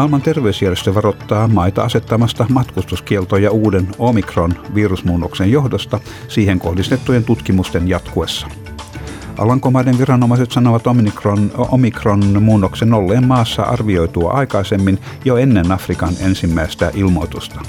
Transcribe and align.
Maailman 0.00 0.22
terveysjärjestö 0.22 0.94
varoittaa 0.94 1.48
maita 1.48 1.82
asettamasta 1.82 2.46
matkustuskieltoja 2.48 3.50
uuden 3.50 3.88
Omikron-virusmuunnoksen 3.98 5.50
johdosta 5.50 6.00
siihen 6.28 6.58
kohdistettujen 6.58 7.24
tutkimusten 7.24 7.88
jatkuessa. 7.88 8.46
Alankomaiden 9.38 9.98
viranomaiset 9.98 10.52
sanovat 10.52 10.86
Omikron, 10.86 11.50
Omikron-muunnoksen 11.56 12.94
olleen 12.94 13.26
maassa 13.26 13.62
arvioitua 13.62 14.30
aikaisemmin 14.30 14.98
jo 15.24 15.36
ennen 15.36 15.72
Afrikan 15.72 16.14
ensimmäistä 16.20 16.90
ilmoitusta. 16.94 17.60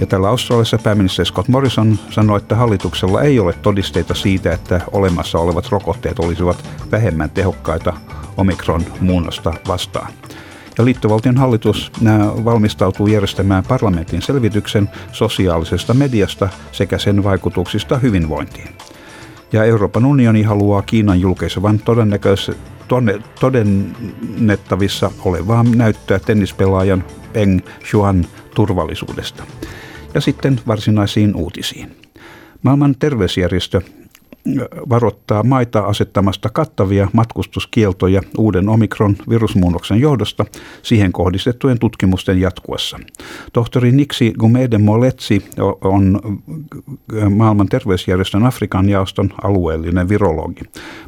Ja 0.00 0.06
tällä 0.06 0.28
Australiassa 0.28 0.78
pääministeri 0.78 1.26
Scott 1.26 1.48
Morrison 1.48 1.98
sanoi, 2.10 2.36
että 2.36 2.56
hallituksella 2.56 3.22
ei 3.22 3.40
ole 3.40 3.52
todisteita 3.52 4.14
siitä, 4.14 4.52
että 4.52 4.80
olemassa 4.92 5.38
olevat 5.38 5.68
rokotteet 5.70 6.18
olisivat 6.18 6.70
vähemmän 6.92 7.30
tehokkaita 7.30 7.92
Omikron-muunnosta 8.36 9.52
vastaan 9.68 10.12
ja 10.78 10.84
liittovaltion 10.84 11.36
hallitus 11.36 11.92
valmistautuu 12.44 13.06
järjestämään 13.06 13.64
parlamentin 13.68 14.22
selvityksen 14.22 14.88
sosiaalisesta 15.12 15.94
mediasta 15.94 16.48
sekä 16.72 16.98
sen 16.98 17.24
vaikutuksista 17.24 17.98
hyvinvointiin. 17.98 18.68
Ja 19.52 19.64
Euroopan 19.64 20.04
unioni 20.04 20.42
haluaa 20.42 20.82
Kiinan 20.82 21.20
julkaisevan 21.20 21.80
todennettavissa 23.40 25.10
olevaa 25.24 25.62
näyttöä 25.62 26.18
tennispelaajan 26.18 27.04
Eng 27.34 27.60
Xuan 27.90 28.26
turvallisuudesta. 28.54 29.44
Ja 30.14 30.20
sitten 30.20 30.60
varsinaisiin 30.66 31.36
uutisiin. 31.36 31.96
Maailman 32.62 32.94
terveysjärjestö 32.98 33.80
varoittaa 34.88 35.42
maita 35.42 35.80
asettamasta 35.80 36.48
kattavia 36.48 37.08
matkustuskieltoja 37.12 38.22
uuden 38.38 38.68
Omikron-virusmuunnoksen 38.68 40.00
johdosta 40.00 40.44
siihen 40.82 41.12
kohdistettujen 41.12 41.78
tutkimusten 41.78 42.40
jatkuessa. 42.40 42.98
Tohtori 43.52 43.92
Niksi 43.92 44.34
Gumede 44.38 44.78
Moletsi 44.78 45.44
on 45.84 46.20
maailman 47.30 47.68
terveysjärjestön 47.68 48.46
Afrikan 48.46 48.88
jaoston 48.88 49.30
alueellinen 49.42 50.08
virologi. 50.08 50.62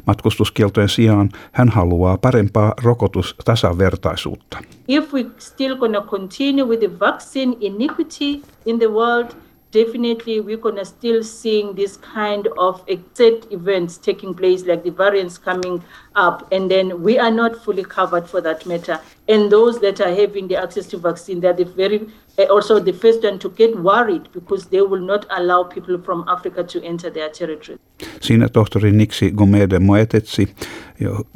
Matkustuskieltojen 0.05 0.89
sijaan 0.89 1.29
hän 1.51 1.69
haluaa 1.69 2.17
parempaa 2.17 2.73
rokotustasavertaisuutta. 2.83 4.57
If 4.87 5.13
we 5.13 5.25
still 5.37 5.75
gonna 5.75 6.01
continue 6.01 6.63
with 6.63 6.79
the 6.79 6.99
vaccine 6.99 7.55
iniquity 7.59 8.41
in 8.65 8.79
the 8.79 8.87
world– 8.87 9.27
definitely 9.71 10.39
we're 10.39 10.57
going 10.57 10.75
to 10.75 10.85
still 10.85 11.23
seeing 11.23 11.73
this 11.75 11.97
kind 11.97 12.47
of 12.57 12.83
set 13.13 13.51
events 13.51 13.97
taking 13.97 14.33
place 14.33 14.63
like 14.65 14.83
the 14.83 14.91
variants 14.91 15.37
coming 15.37 15.83
up 16.15 16.47
and 16.51 16.71
then 16.71 17.01
we 17.01 17.19
are 17.19 17.31
not 17.31 17.63
fully 17.63 17.83
covered 17.83 18.29
for 18.29 18.41
that 18.41 18.65
matter 18.65 18.99
and 19.29 19.51
those 19.51 19.79
that 19.79 19.99
are 19.99 20.15
having 20.21 20.47
the 20.47 20.57
access 20.63 20.87
to 20.87 21.01
vaccine 21.03 21.41
they're 21.41 21.65
the 21.65 21.77
very 21.77 22.07
uh, 22.39 22.55
also 22.55 22.79
the 22.79 22.91
first 22.91 23.23
one 23.23 23.39
to 23.39 23.49
get 23.49 23.75
worried 23.75 24.21
because 24.33 24.69
they 24.69 24.81
will 24.81 25.05
not 25.05 25.25
allow 25.29 25.63
people 25.63 25.97
from 25.97 26.23
Africa 26.27 26.63
to 26.63 26.79
enter 26.83 27.11
their 27.11 27.29
territory. 27.29 27.77
Siinä 28.21 28.49
tohtori 28.49 28.91
Niksi 28.91 29.31
Gomede 29.31 29.79
Moetetsi, 29.79 30.47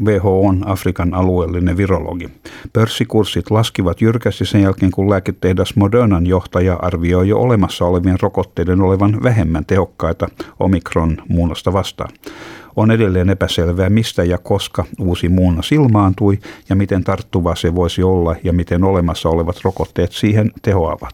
WHOn 0.05 0.67
Afrikan 0.67 1.13
alueellinen 1.13 1.77
virologi. 1.77 2.29
Pörssikurssit 2.73 3.51
laskivat 3.51 4.01
jyrkästi 4.01 4.45
sen 4.45 4.61
jälkeen, 4.61 4.91
kun 4.91 5.09
lääketehdas 5.09 5.75
Modernan 5.75 6.27
johtaja 6.27 6.75
arvioi 6.75 7.29
jo 7.29 7.39
olemassa 7.39 7.85
olevien 7.85 8.19
rokotteiden 8.21 8.81
olevan 8.81 9.23
vähemmän 9.23 9.65
tehokkaita 9.65 10.27
omikron 10.59 11.17
muunnosta 11.29 11.73
vastaan. 11.73 12.09
On 12.75 12.91
edelleen 12.91 13.29
epäselvää, 13.29 13.89
mistä 13.89 14.23
ja 14.23 14.37
koska 14.37 14.85
uusi 14.99 15.29
muunnos 15.29 15.71
ilmaantui 15.71 16.39
ja 16.69 16.75
miten 16.75 17.03
tarttuva 17.03 17.55
se 17.55 17.75
voisi 17.75 18.03
olla 18.03 18.35
ja 18.43 18.53
miten 18.53 18.83
olemassa 18.83 19.29
olevat 19.29 19.55
rokotteet 19.63 20.11
siihen 20.11 20.51
tehoavat. 20.61 21.13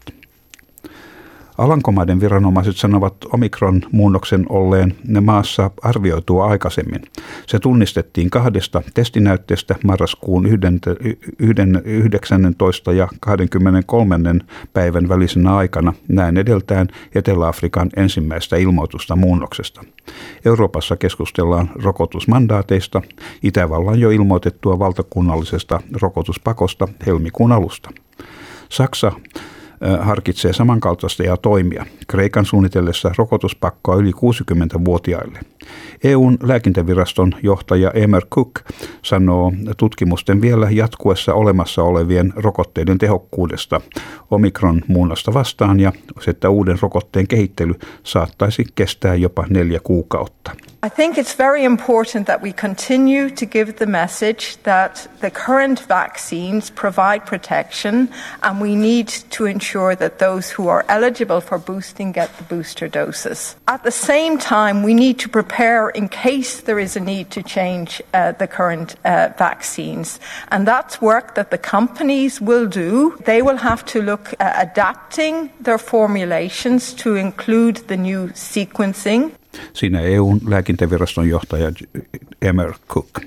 Alankomaiden 1.58 2.20
viranomaiset 2.20 2.76
sanovat 2.76 3.14
omikron-muunnoksen 3.32 4.46
olleen 4.48 4.94
ne 5.08 5.20
maassa 5.20 5.70
arvioitua 5.82 6.46
aikaisemmin. 6.46 7.02
Se 7.46 7.58
tunnistettiin 7.58 8.30
kahdesta 8.30 8.82
testinäytteestä 8.94 9.74
marraskuun 9.84 10.46
19. 11.84 12.92
ja 12.92 13.08
23. 13.20 14.18
päivän 14.72 15.08
välisenä 15.08 15.56
aikana 15.56 15.92
näin 16.08 16.36
edeltään 16.36 16.88
Etelä-Afrikan 17.14 17.90
ensimmäistä 17.96 18.56
ilmoitusta 18.56 19.16
muunnoksesta. 19.16 19.84
Euroopassa 20.44 20.96
keskustellaan 20.96 21.70
rokotusmandaateista, 21.74 23.02
Itävallan 23.42 24.00
jo 24.00 24.10
ilmoitettua 24.10 24.78
valtakunnallisesta 24.78 25.80
rokotuspakosta 26.02 26.88
helmikuun 27.06 27.52
alusta. 27.52 27.90
Saksa 28.68 29.12
harkitsee 30.00 30.52
samankaltaista 30.52 31.22
ja 31.22 31.36
toimia 31.36 31.86
Kreikan 32.08 32.44
suunnitellessa 32.44 33.12
rokotuspakkoa 33.18 33.96
yli 33.96 34.10
60-vuotiaille. 34.10 35.38
EUn 36.04 36.38
lääkintäviraston 36.42 37.32
johtaja 37.42 37.90
Emer 37.90 38.26
Cook 38.26 38.60
sanoo 39.02 39.52
tutkimusten 39.76 40.40
vielä 40.40 40.70
jatkuessa 40.70 41.34
olemassa 41.34 41.82
olevien 41.82 42.32
rokotteiden 42.36 42.98
tehokkuudesta 42.98 43.80
omikron 44.30 44.82
muunnasta 44.88 45.34
vastaan 45.34 45.80
ja 45.80 45.92
että 46.26 46.50
uuden 46.50 46.78
rokotteen 46.82 47.28
kehittely 47.28 47.74
saattaisi 48.02 48.64
kestää 48.74 49.14
jopa 49.14 49.46
neljä 49.50 49.80
kuukautta. 49.84 50.50
I 50.86 50.90
think 50.90 51.18
it's 51.18 51.34
very 51.38 51.64
important 51.64 52.26
that 52.26 52.42
we 52.42 52.52
continue 52.52 53.30
to 53.30 53.46
give 53.46 53.72
the 53.72 53.86
message 53.86 54.56
that 54.62 55.10
the 55.20 55.30
current 55.30 55.88
vaccines 55.88 56.70
provide 56.70 57.20
protection 57.26 58.08
and 58.42 58.60
we 58.60 58.76
need 58.76 59.08
to 59.38 59.46
ensure 59.46 59.67
that 59.96 60.18
those 60.18 60.50
who 60.50 60.68
are 60.68 60.84
eligible 60.88 61.40
for 61.40 61.58
boosting 61.58 62.12
get 62.12 62.36
the 62.38 62.44
booster 62.44 62.88
doses. 62.88 63.56
At 63.66 63.82
the 63.82 63.90
same 63.90 64.38
time, 64.38 64.82
we 64.82 64.94
need 64.94 65.18
to 65.18 65.28
prepare 65.28 65.90
in 65.90 66.08
case 66.08 66.62
there 66.62 66.78
is 66.78 66.96
a 66.96 67.00
need 67.00 67.30
to 67.30 67.42
change 67.42 68.02
uh, 68.14 68.32
the 68.38 68.46
current 68.46 68.96
uh, 69.04 69.28
vaccines. 69.38 70.20
And 70.50 70.66
that's 70.66 71.00
work 71.00 71.34
that 71.34 71.50
the 71.50 71.58
companies 71.58 72.40
will 72.40 72.66
do. 72.66 73.16
They 73.24 73.42
will 73.42 73.58
have 73.58 73.84
to 73.92 74.02
look 74.02 74.34
at 74.38 74.70
adapting 74.70 75.50
their 75.64 75.78
formulations 75.78 76.94
to 76.94 77.16
include 77.16 77.76
the 77.88 77.96
new 77.96 78.28
sequencing. 78.34 79.32
Siinä 79.72 80.00
EUn 80.00 80.40
lääkintäviraston 80.46 81.28
johtaja 81.28 81.72
Emer 82.42 82.72
Cook. 82.88 83.20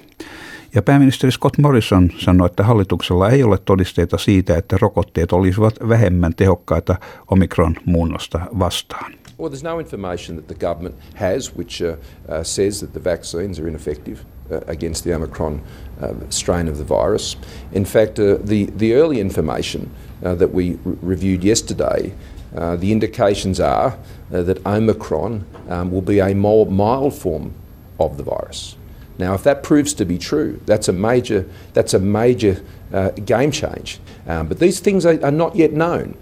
Ja 0.76 0.82
pääministeri 0.82 1.32
Scott 1.32 1.58
Morrison 1.58 2.10
sanoi, 2.18 2.46
että 2.46 2.64
hallituksella 2.64 3.30
ei 3.30 3.44
ole 3.44 3.58
todisteita 3.58 4.18
siitä, 4.18 4.58
että 4.58 4.78
rokotteet 4.82 5.32
olisivat 5.32 5.76
vähemmän 5.90 6.36
tehokkaita 6.36 6.96
omikron-muunnosta 7.32 8.40
vastaan. 8.60 9.12
Well, 9.40 9.50
there's 9.50 9.64
no 9.64 9.80
information 9.80 10.38
that 10.38 10.48
the 10.48 10.68
government 10.68 10.96
has 11.16 11.56
which 11.58 11.82
uh, 11.82 11.90
uh, 11.90 12.44
says 12.44 12.80
that 12.80 12.94
the 12.94 13.04
vaccines 13.04 13.60
are 13.60 13.68
ineffective 13.68 14.20
uh, 14.52 14.58
against 14.68 15.04
the 15.04 15.16
Omicron 15.16 15.62
uh, 16.02 16.10
strain 16.30 16.70
of 16.70 16.78
the 16.78 16.88
virus. 16.88 17.38
In 17.74 17.84
fact, 17.84 18.20
uh, 18.20 18.38
the, 18.48 18.68
the 18.78 18.94
early 18.94 19.20
information 19.20 19.90
uh, 20.24 20.36
that 20.36 20.54
we 20.54 20.78
reviewed 21.02 21.44
yesterday, 21.44 22.14
uh, 22.58 22.76
the 22.76 22.92
indications 22.92 23.60
are 23.60 23.88
uh, 24.34 24.44
that 24.44 24.66
Omicron 24.66 25.44
um, 25.70 25.92
will 25.92 26.06
be 26.06 26.22
a 26.22 26.36
more 26.36 26.66
mild 26.66 27.14
form 27.14 27.52
of 27.98 28.18
the 28.18 28.24
virus. 28.24 28.78
Now, 29.22 29.36
if 29.36 29.44
that 29.44 29.62
proves 29.62 29.94
to 29.96 30.06
be 30.06 30.18
true, 30.18 30.54
that's 30.66 30.90
a 30.90 30.92
major, 30.92 31.44
that's 31.74 31.94
a 31.94 32.00
major 32.00 32.56
uh, 32.92 33.12
game 33.26 33.52
change. 33.52 34.00
Um, 34.28 34.48
but 34.48 34.58
these 34.58 34.84
things 34.84 35.06
are, 35.06 35.20
are 35.24 35.38
not 35.38 35.56
yet 35.56 35.72
known. 35.72 36.16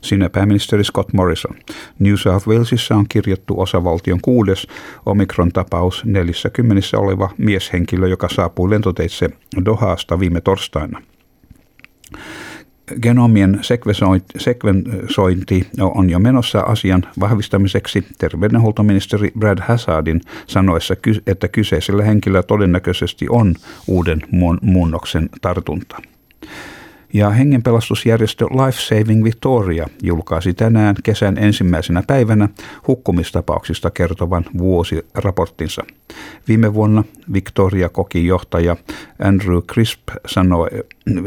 Sinä 0.00 0.30
pääministeri 0.30 0.84
Scott 0.84 1.12
Morrison. 1.12 1.56
New 1.98 2.16
South 2.16 2.48
Walesissa 2.48 2.94
on 2.94 3.06
kirjattu 3.08 3.60
osavaltion 3.60 4.18
kuudes 4.22 4.66
Omikron-tapaus 5.06 6.04
40 6.04 6.98
oleva 6.98 7.30
mieshenkilö, 7.38 8.08
joka 8.08 8.28
saapui 8.28 8.70
lentoteitse 8.70 9.28
Dohaasta 9.64 10.20
viime 10.20 10.40
torstaina 10.40 11.02
genomien 13.02 13.60
sekvensointi 14.38 15.66
on 15.80 16.10
jo 16.10 16.18
menossa 16.18 16.60
asian 16.60 17.02
vahvistamiseksi 17.20 18.06
terveydenhuoltoministeri 18.18 19.32
Brad 19.38 19.58
Hazardin 19.60 20.20
sanoessa, 20.46 20.94
että 21.26 21.48
kyseisellä 21.48 22.02
henkilöllä 22.02 22.42
todennäköisesti 22.42 23.26
on 23.30 23.54
uuden 23.86 24.22
muunnoksen 24.62 25.28
tartunta. 25.40 25.96
Ja 27.12 27.30
hengenpelastusjärjestö 27.30 28.44
Life 28.44 28.80
Saving 28.80 29.24
Victoria 29.24 29.86
julkaisi 30.02 30.54
tänään 30.54 30.96
kesän 31.02 31.38
ensimmäisenä 31.38 32.02
päivänä 32.06 32.48
hukkumistapauksista 32.86 33.90
kertovan 33.90 34.44
vuosiraporttinsa. 34.58 35.82
Viime 36.48 36.74
vuonna 36.74 37.04
Victoria 37.32 37.88
koki 37.88 38.26
johtaja 38.26 38.76
Andrew 39.22 39.62
Crisp 39.62 40.00
sanoi, 40.26 40.68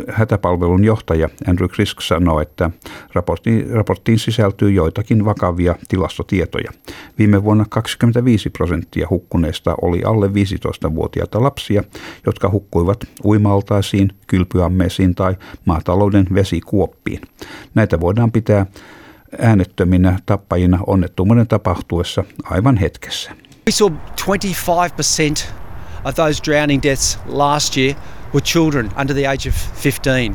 hätäpalvelun 0.09 0.83
johtaja 0.83 1.29
Andrew 1.47 1.69
Crisp 1.69 1.99
sanoi, 1.99 2.41
että 2.41 2.71
raporttiin, 3.13 3.69
raporttiin 3.69 4.19
sisältyy 4.19 4.71
joitakin 4.71 5.25
vakavia 5.25 5.75
tilastotietoja. 5.87 6.71
Viime 7.17 7.43
vuonna 7.43 7.65
25 7.69 8.49
prosenttia 8.49 9.07
hukkuneista 9.09 9.75
oli 9.81 10.03
alle 10.03 10.27
15-vuotiaita 10.27 11.43
lapsia, 11.43 11.83
jotka 12.25 12.49
hukkuivat 12.49 12.99
uimaltaisiin, 13.23 14.11
kylpyammeisiin 14.27 15.15
tai 15.15 15.35
maatalouden 15.65 16.27
vesikuoppiin. 16.33 17.21
Näitä 17.75 17.99
voidaan 17.99 18.31
pitää 18.31 18.65
äänettöminä 19.39 20.19
tappajina 20.25 20.79
onnettomuuden 20.87 21.47
tapahtuessa 21.47 22.23
aivan 22.43 22.77
hetkessä. 22.77 23.31
We 23.67 23.71
saw 23.71 23.93
25% 25.51 25.60
of 26.05 26.15
those 26.15 26.39
drowning 26.39 26.79
deaths 26.79 27.17
last 27.27 27.77
year 27.77 27.95
were 28.33 28.41
children 28.41 28.91
under 28.95 29.13
the 29.13 29.25
age 29.25 29.47
of 29.47 29.55
15. 29.55 30.33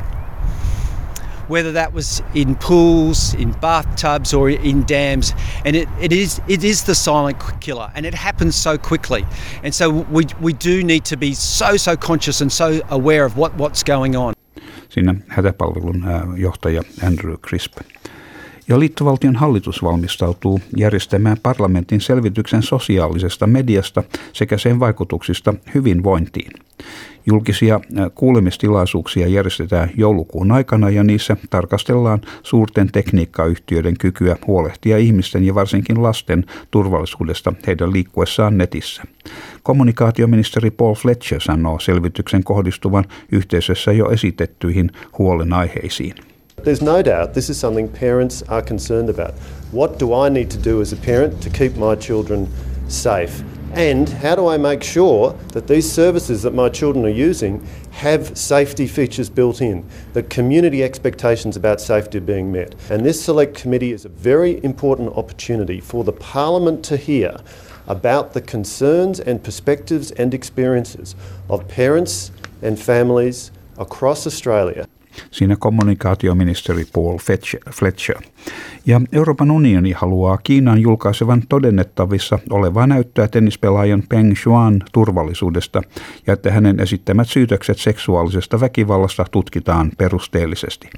Whether 1.47 1.71
that 1.71 1.93
was 1.93 2.21
in 2.33 2.55
pools, 2.55 3.33
in 3.33 3.51
bathtubs, 3.51 4.33
or 4.33 4.49
in 4.49 4.83
dams, 4.83 5.33
and 5.63 5.75
it, 5.75 5.87
it 6.01 6.11
is 6.11 6.41
it 6.47 6.63
is 6.63 6.83
the 6.83 6.93
silent 6.93 7.37
killer, 7.61 7.89
and 7.95 8.05
it 8.05 8.13
happens 8.13 8.53
so 8.55 8.77
quickly, 8.77 9.25
and 9.63 9.73
so 9.73 9.89
we 9.89 10.25
we 10.41 10.51
do 10.51 10.83
need 10.83 11.05
to 11.05 11.15
be 11.15 11.33
so 11.33 11.77
so 11.77 11.95
conscious 11.95 12.41
and 12.41 12.51
so 12.51 12.81
aware 12.89 13.23
of 13.23 13.37
what 13.37 13.53
what's 13.55 13.81
going 13.83 14.17
on. 14.17 14.33
Siinä 14.89 15.15
hätäpalvelun 15.27 16.03
johtaja 16.35 16.83
Andrew 17.01 17.37
Crisp. 17.49 17.79
Ja 18.69 18.79
liittovaltion 18.79 19.35
hallitus 19.35 19.83
valmistautuu 19.83 20.59
järjestämään 20.77 21.37
parlamentin 21.43 22.01
selvityksen 22.01 22.63
sosiaalisesta 22.63 23.47
mediasta 23.47 24.03
sekä 24.33 24.57
sen 24.57 24.79
vaikutuksista 24.79 25.53
hyvinvointiin. 25.75 26.51
Julkisia 27.25 27.79
kuulemistilaisuuksia 28.15 29.27
järjestetään 29.27 29.89
joulukuun 29.97 30.51
aikana 30.51 30.89
ja 30.89 31.03
niissä 31.03 31.37
tarkastellaan 31.49 32.21
suurten 32.43 32.91
tekniikkayhtiöiden 32.91 33.97
kykyä 33.97 34.35
huolehtia 34.47 34.97
ihmisten 34.97 35.43
ja 35.43 35.55
varsinkin 35.55 36.03
lasten 36.03 36.45
turvallisuudesta 36.71 37.53
heidän 37.67 37.93
liikkuessaan 37.93 38.57
netissä. 38.57 39.03
Kommunikaatioministeri 39.63 40.71
Paul 40.71 40.95
Fletcher 40.95 41.41
sanoo 41.41 41.79
selvityksen 41.79 42.43
kohdistuvan 42.43 43.05
yhteisössä 43.31 43.91
jo 43.91 44.09
esitettyihin 44.09 44.91
huolenaiheisiin. 45.17 46.15
There's 46.67 46.81
no 46.81 47.01
doubt 47.01 47.33
this 47.33 47.49
is 47.49 47.57
something 47.57 47.87
parents 47.87 48.41
are 48.49 48.61
concerned 48.61 49.09
about. 49.09 49.35
What 49.71 49.97
do 49.97 50.13
I 50.13 50.27
need 50.27 50.51
to 50.51 50.57
do 50.57 50.81
as 50.81 50.91
a 50.91 50.97
parent 50.97 51.41
to 51.43 51.49
keep 51.49 51.77
my 51.77 51.95
children 51.95 52.51
safe? 52.89 53.41
And 53.71 54.09
how 54.09 54.35
do 54.35 54.47
I 54.47 54.57
make 54.57 54.83
sure 54.83 55.31
that 55.53 55.67
these 55.67 55.89
services 55.89 56.43
that 56.43 56.53
my 56.53 56.67
children 56.67 57.05
are 57.05 57.07
using 57.07 57.65
have 57.91 58.37
safety 58.37 58.85
features 58.85 59.29
built 59.29 59.61
in, 59.61 59.85
that 60.11 60.29
community 60.29 60.83
expectations 60.83 61.55
about 61.55 61.79
safety 61.79 62.17
are 62.17 62.19
being 62.19 62.51
met? 62.51 62.75
And 62.89 63.05
this 63.05 63.23
select 63.23 63.55
committee 63.55 63.93
is 63.93 64.03
a 64.03 64.09
very 64.09 64.61
important 64.61 65.15
opportunity 65.15 65.79
for 65.79 66.03
the 66.03 66.11
Parliament 66.11 66.83
to 66.83 66.97
hear 66.97 67.37
about 67.87 68.33
the 68.33 68.41
concerns 68.41 69.21
and 69.21 69.41
perspectives 69.41 70.11
and 70.11 70.33
experiences 70.33 71.15
of 71.49 71.65
parents 71.69 72.29
and 72.61 72.77
families 72.77 73.51
across 73.77 74.27
Australia 74.27 74.85
siinä 75.31 75.55
kommunikaatioministeri 75.59 76.85
Paul 76.93 77.17
Fletcher. 77.71 78.17
Ja 78.85 79.01
Euroopan 79.11 79.51
unioni 79.51 79.91
haluaa 79.91 80.37
Kiinan 80.37 80.79
julkaisevan 80.81 81.43
todennettavissa 81.49 82.39
olevaa 82.49 82.87
näyttöä 82.87 83.27
tennispelaajan 83.27 84.03
Peng 84.09 84.35
Shuan 84.35 84.83
turvallisuudesta 84.93 85.81
ja 86.27 86.33
että 86.33 86.51
hänen 86.51 86.79
esittämät 86.79 87.27
syytökset 87.27 87.77
seksuaalisesta 87.77 88.59
väkivallasta 88.59 89.25
tutkitaan 89.31 89.91
perusteellisesti. 89.97 90.89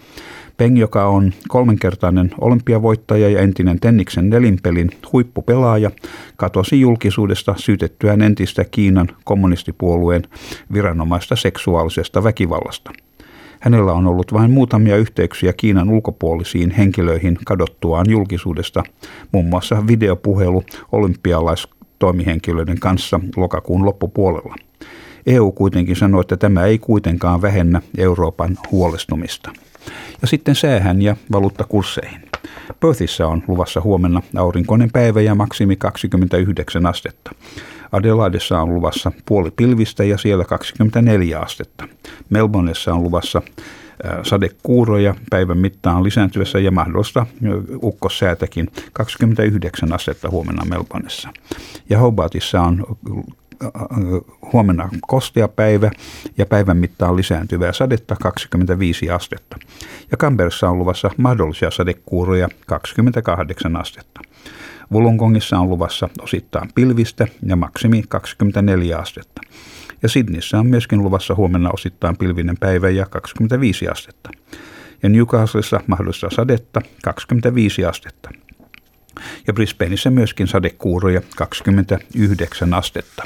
Peng, 0.58 0.80
joka 0.80 1.06
on 1.06 1.34
kolmenkertainen 1.48 2.32
olympiavoittaja 2.42 3.30
ja 3.30 3.40
entinen 3.40 3.80
Tenniksen 3.80 4.30
nelinpelin 4.30 4.92
huippupelaaja, 5.14 5.92
katosi 6.36 6.82
julkisuudesta 6.82 7.56
syytettyään 7.58 8.22
entistä 8.22 8.66
Kiinan 8.66 9.08
kommunistipuolueen 9.24 10.24
viranomaista 10.74 11.36
seksuaalisesta 11.36 12.24
väkivallasta. 12.24 12.92
Hänellä 13.60 13.94
on 13.94 14.08
ollut 14.08 14.34
vain 14.34 14.52
muutamia 14.52 14.98
yhteyksiä 14.98 15.54
Kiinan 15.54 15.90
ulkopuolisiin 15.90 16.72
henkilöihin 16.72 17.38
kadottuaan 17.46 18.06
julkisuudesta, 18.10 18.84
muun 19.32 19.46
muassa 19.46 19.88
videopuhelu 19.88 20.64
olympialaistoimihenkilöiden 20.92 22.80
kanssa 22.80 23.20
lokakuun 23.36 23.86
loppupuolella. 23.86 24.56
EU 25.26 25.52
kuitenkin 25.52 25.96
sanoi, 25.96 26.22
että 26.22 26.38
tämä 26.38 26.66
ei 26.66 26.80
kuitenkaan 26.80 27.42
vähennä 27.42 27.82
Euroopan 27.98 28.58
huolestumista. 28.72 29.52
Ja 30.22 30.28
sitten 30.28 30.56
säähän 30.56 31.02
ja 31.02 31.16
valuuttakursseihin. 31.32 32.29
Perthissä 32.80 33.28
on 33.28 33.44
luvassa 33.48 33.82
huomenna 33.82 34.22
aurinkoinen 34.36 34.90
päivä 34.92 35.22
ja 35.22 35.36
maksimi 35.36 35.76
29 35.76 36.86
astetta. 36.86 37.32
Adelaidessa 37.92 38.62
on 38.62 38.76
luvassa 38.76 39.12
puoli 39.26 39.52
pilvistä 39.52 40.04
ja 40.04 40.18
siellä 40.18 40.46
24 40.46 41.40
astetta. 41.40 41.88
Melbourneessa 42.30 42.94
on 42.94 43.04
luvassa 43.04 43.42
sadekuuroja 44.24 45.16
päivän 45.30 45.58
mittaan 45.58 46.04
lisääntyessä 46.04 46.60
ja 46.60 46.72
mahdollista 46.72 47.26
ukkossäätäkin 47.84 48.68
29 48.94 49.94
astetta 49.94 50.30
huomenna 50.30 50.66
Melbourneessa. 50.66 51.30
Ja 51.90 52.00
Hobartissa 52.00 52.62
on 52.62 52.98
huomenna 54.54 54.90
kostea 55.02 55.48
päivä 55.48 55.92
ja 56.38 56.46
päivän 56.46 56.78
mittaan 56.78 57.16
lisääntyvää 57.16 57.74
sadetta 57.74 58.16
25 58.22 59.10
astetta. 59.10 59.58
Ja 60.12 60.18
Canberrassa 60.18 60.70
on 60.70 60.80
luvassa 60.80 61.12
mahdollisia 61.18 61.72
sadekuuroja 61.72 62.50
28 62.68 63.76
astetta. 63.76 64.22
Wollongongissa 64.92 65.60
on 65.60 65.70
luvassa 65.70 66.10
osittain 66.22 66.70
pilvistä 66.76 67.28
ja 67.46 67.56
maksimi 67.56 68.04
24 68.10 68.98
astetta. 68.98 69.42
Ja 70.04 70.10
Sydneyssä 70.10 70.60
on 70.60 70.68
myöskin 70.68 71.04
luvassa 71.04 71.36
huomenna 71.36 71.70
osittain 71.74 72.18
pilvinen 72.18 72.58
päivä 72.60 72.90
ja 72.90 73.06
25 73.06 73.88
astetta. 73.88 74.30
Ja 75.04 75.10
Newcastlessa 75.10 75.82
mahdollista 75.88 76.30
sadetta 76.30 76.82
25 77.04 77.86
astetta. 77.86 78.30
Ja 79.48 79.54
Brisbaneissa 79.54 80.10
myöskin 80.10 80.48
sadekuuroja 80.48 81.22
29 81.36 82.74
astetta. 82.74 83.24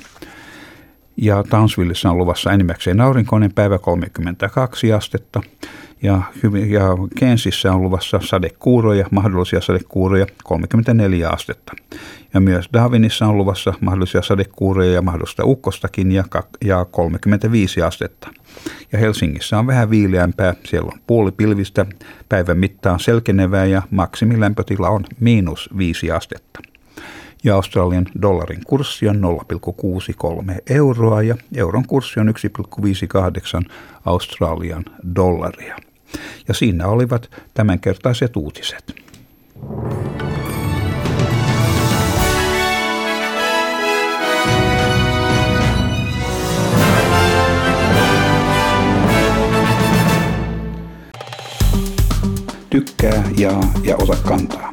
Ja 1.18 1.44
Townsvillessä 1.50 2.10
on 2.10 2.18
luvassa 2.18 2.52
enimmäkseen 2.52 3.02
aurinkoinen 3.02 3.54
päivä 3.54 3.78
32 3.78 4.94
astetta 4.94 5.42
ja, 6.04 6.22
ja 6.68 6.88
Kensissä 7.20 7.74
on 7.74 7.82
luvassa 7.82 8.20
sadekuuroja, 8.24 9.06
mahdollisia 9.12 9.62
sadekuuroja 9.62 10.26
34 10.44 11.30
astetta. 11.30 11.74
Ja 12.34 12.40
myös 12.40 12.70
Darwinissa 12.74 13.28
on 13.28 13.38
luvassa 13.38 13.74
mahdollisia 13.82 14.22
sadekuuroja 14.22 14.92
ja 14.92 15.02
mahdollista 15.02 15.46
ukkostakin 15.46 16.12
ja, 16.12 16.24
ja 16.66 16.86
35 16.86 17.82
astetta. 17.82 18.30
Ja 18.92 19.00
Helsingissä 19.00 19.60
on 19.60 19.68
vähän 19.68 19.90
viileämpää, 19.90 20.54
siellä 20.64 20.92
on 20.94 21.00
puoli 21.08 21.32
pilvistä, 21.32 21.86
päivän 22.30 22.58
mittaan 22.58 23.00
selkenevää 23.00 23.66
ja 23.66 23.82
maksimilämpötila 23.92 24.90
on 24.90 25.04
miinus 25.20 25.70
5 25.78 26.12
astetta 26.12 26.73
ja 27.44 27.56
Australian 27.56 28.06
dollarin 28.22 28.62
kurssi 28.68 29.08
on 29.08 29.22
0,63 29.22 30.54
euroa 30.70 31.22
ja 31.22 31.36
euron 31.56 31.88
kurssi 31.88 32.20
on 32.20 32.34
1,58 33.66 33.72
Australian 34.06 34.86
dollaria. 35.16 35.78
Ja 36.48 36.54
siinä 36.54 36.88
olivat 36.88 37.32
tämänkertaiset 37.54 38.36
uutiset. 38.36 38.96
Tykkää, 52.70 53.24
jaa 53.38 53.74
ja 53.84 53.96
ota 53.96 54.16
kantaa. 54.16 54.73